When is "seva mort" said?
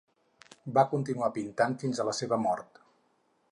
2.23-2.83